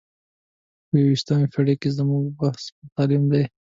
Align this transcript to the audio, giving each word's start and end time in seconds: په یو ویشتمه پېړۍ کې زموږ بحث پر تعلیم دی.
په 0.87 0.93
یو 1.01 1.07
ویشتمه 1.11 1.47
پېړۍ 1.53 1.75
کې 1.81 1.89
زموږ 1.97 2.23
بحث 2.39 2.63
پر 2.75 2.85
تعلیم 2.95 3.23
دی. 3.31 3.43